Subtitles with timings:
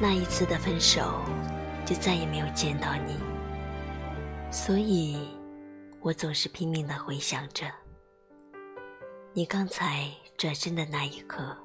[0.00, 1.22] 那一次的分手，
[1.86, 3.16] 就再也没有见到你，
[4.50, 5.28] 所以，
[6.00, 7.70] 我总是拼命的回想着，
[9.32, 11.56] 你刚才转身的那一刻，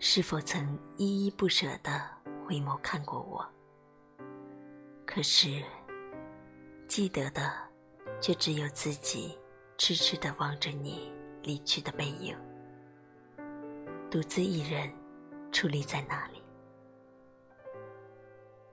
[0.00, 2.02] 是否曾依依不舍的
[2.44, 3.46] 回眸看过我？
[5.06, 5.62] 可是，
[6.88, 7.50] 记得的，
[8.20, 9.38] 却只有自己
[9.78, 11.12] 痴痴的望着你
[11.44, 12.36] 离去的背影，
[14.10, 14.92] 独自一人
[15.52, 16.37] 矗立在那里。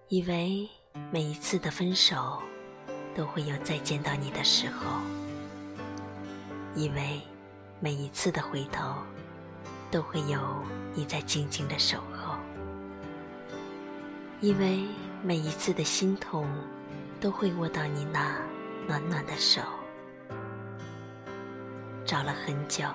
[0.08, 0.70] 以为
[1.12, 2.40] 每一次的分手
[3.16, 5.02] 都会有再见到你的时候，
[6.76, 7.20] 以为
[7.80, 8.94] 每一次的回头
[9.90, 10.40] 都会有
[10.94, 12.36] 你在静静的守候，
[14.42, 14.86] 以为
[15.24, 16.48] 每一次的心痛
[17.20, 18.38] 都会握到你那
[18.88, 19.60] 暖暖的手，
[22.06, 22.86] 找了很久，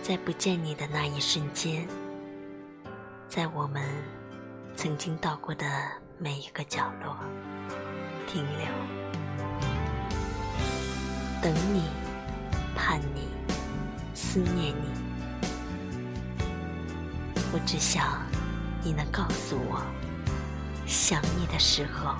[0.00, 1.88] 在不见你的那一瞬间，
[3.28, 3.82] 在我们。
[4.76, 5.66] 曾经到过的
[6.18, 7.16] 每一个角落，
[8.26, 8.66] 停留，
[11.40, 11.82] 等你，
[12.74, 13.26] 盼你，
[14.14, 14.90] 思念你。
[17.52, 18.22] 我只想
[18.82, 19.82] 你能告诉我，
[20.86, 22.14] 想你的时候，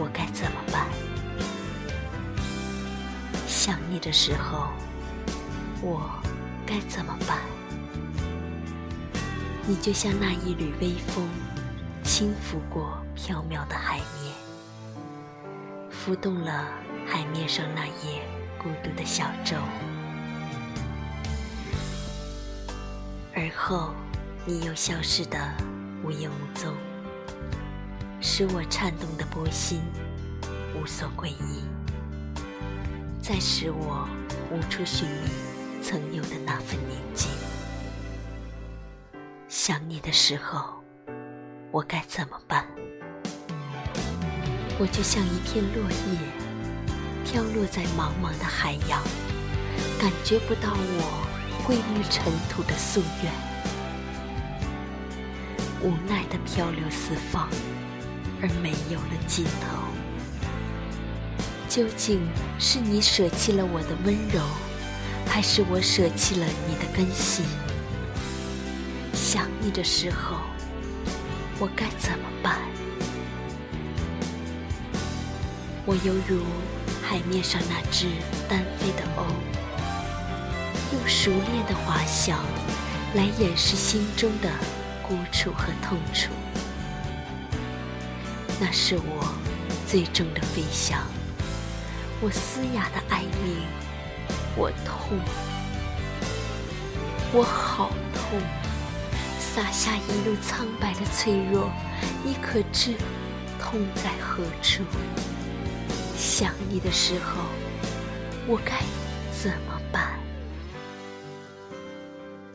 [0.00, 0.88] 我该怎么办？
[3.46, 4.70] 想你的时候，
[5.80, 6.10] 我
[6.66, 7.38] 该怎么办？
[9.68, 11.28] 你就像那一缕微风，
[12.04, 14.32] 轻拂过缥缈的海面，
[15.90, 16.68] 拂动了
[17.04, 18.22] 海面上那叶
[18.62, 19.56] 孤独的小舟。
[23.34, 23.92] 而后，
[24.44, 25.36] 你又消失得
[26.04, 26.72] 无影无踪，
[28.20, 29.80] 使我颤动的波心
[30.80, 31.64] 无所归依，
[33.20, 34.08] 再使我
[34.52, 37.28] 无处寻觅曾有的那份宁静。
[39.66, 40.80] 想你的时候，
[41.72, 42.64] 我该怎么办？
[44.78, 46.18] 我就像一片落叶，
[47.24, 49.02] 飘落在茫茫的海洋，
[49.98, 53.32] 感觉不到我归于尘土的夙愿，
[55.82, 57.48] 无奈的漂流四方，
[58.40, 59.82] 而没有了尽头。
[61.68, 62.20] 究竟
[62.60, 64.40] 是你舍弃了我的温柔，
[65.26, 67.42] 还是我舍弃了你的根系？
[69.26, 70.36] 想你的时候，
[71.58, 72.60] 我该怎么办？
[75.84, 76.44] 我犹如
[77.02, 78.06] 海面上那只
[78.48, 79.26] 单飞的鸥，
[80.92, 82.38] 用熟练的滑翔
[83.16, 84.48] 来掩饰心中的
[85.02, 86.30] 孤楚和痛楚。
[88.60, 89.34] 那是我
[89.88, 91.00] 最终的飞翔，
[92.20, 93.56] 我嘶哑的哀鸣，
[94.54, 95.18] 我痛，
[97.32, 98.40] 我好痛。
[99.56, 101.72] 洒下一路苍白的脆弱，
[102.22, 102.94] 你可知
[103.58, 104.84] 痛在何处？
[106.14, 107.40] 想你的时候，
[108.46, 108.82] 我该
[109.32, 110.20] 怎么办？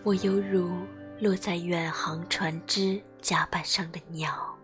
[0.04, 0.70] 我犹如
[1.20, 4.56] 落在远航船只甲板上的鸟，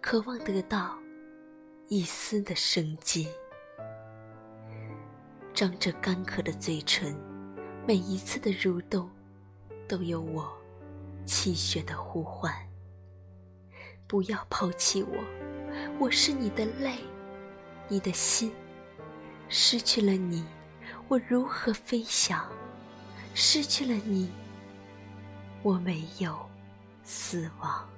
[0.00, 0.98] 渴望得到
[1.86, 3.28] 一丝的生机。
[5.54, 7.16] 张着干渴的嘴唇，
[7.86, 9.08] 每一次的蠕动，
[9.86, 10.52] 都有我。
[11.24, 12.52] 气血的呼唤，
[14.06, 15.24] 不要抛弃我，
[15.98, 16.98] 我是你的泪，
[17.88, 18.52] 你的心。
[19.48, 20.44] 失去了你，
[21.08, 22.44] 我如何飞翔？
[23.34, 24.30] 失去了你，
[25.62, 26.38] 我没有
[27.02, 27.88] 死亡。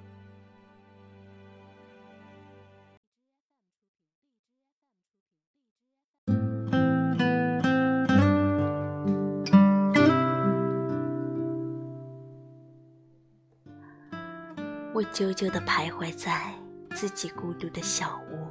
[14.97, 16.51] 我久久地徘徊在
[16.95, 18.47] 自己孤独的小屋，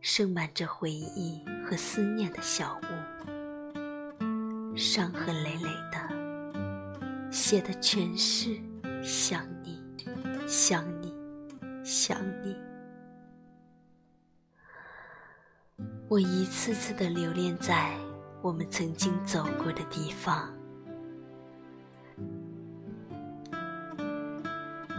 [0.00, 2.80] 盛满着回忆和思念的小
[4.20, 8.56] 屋，伤痕累累的，写的全是
[9.02, 9.82] 想你，
[10.46, 11.12] 想你，
[11.82, 12.56] 想你。
[16.08, 17.98] 我一次次地留恋在
[18.40, 20.54] 我们曾经走过的地方。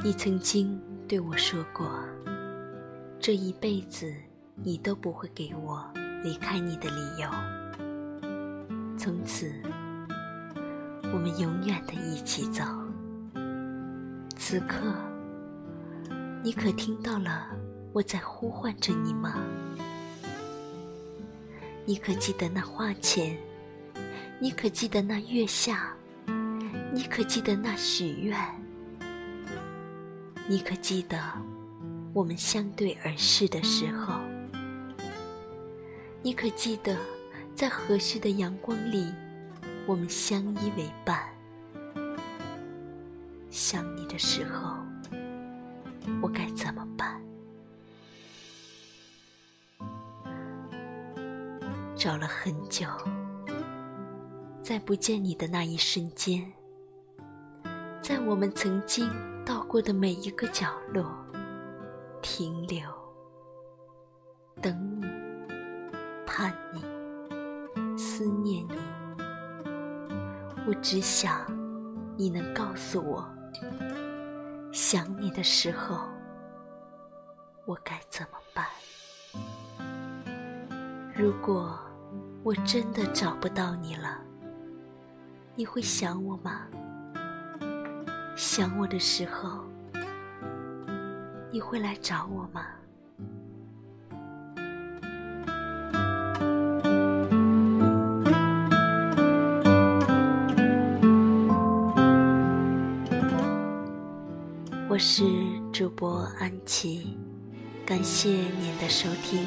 [0.03, 1.89] 你曾经对我说过，
[3.19, 4.13] 这一辈子
[4.53, 5.83] 你都不会给我
[6.23, 7.29] 离开你的理由。
[8.97, 9.51] 从此，
[11.11, 12.63] 我们永远的一起走。
[14.37, 14.77] 此刻，
[16.43, 17.47] 你可听到了
[17.91, 19.39] 我在呼唤着你吗？
[21.85, 23.35] 你可记得那花前？
[24.39, 25.95] 你可记得那月下？
[26.93, 28.37] 你可记得那许愿？
[30.47, 31.17] 你可记得
[32.13, 34.13] 我们相对而视的时候？
[36.21, 36.95] 你可记得
[37.55, 39.11] 在和煦的阳光里，
[39.87, 41.19] 我们相依为伴？
[43.49, 44.75] 想你的时候，
[46.21, 47.19] 我该怎么办？
[51.95, 52.85] 找了很久，
[54.61, 56.53] 在不见你的那一瞬间，
[57.99, 59.09] 在我们曾经
[59.43, 61.03] 到过的每一个角落
[62.21, 62.89] 停留，
[64.61, 65.05] 等你，
[66.25, 66.81] 盼你，
[67.97, 68.77] 思念你。
[70.65, 71.45] 我只想
[72.15, 73.29] 你能告诉我，
[74.71, 76.07] 想你的时候，
[77.65, 78.65] 我该怎么办？
[81.13, 81.77] 如果
[82.45, 84.21] 我真的找不到你了，
[85.53, 86.65] 你会想我吗？
[88.35, 89.61] 想我的时候，
[91.51, 92.65] 你会来找我吗？
[104.89, 105.23] 我是
[105.71, 107.17] 主播安琪，
[107.85, 109.45] 感谢您的收听。